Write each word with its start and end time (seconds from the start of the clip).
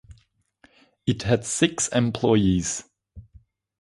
It 1.05 1.21
had 1.21 1.45
six 1.45 1.87
employees. 1.89 2.85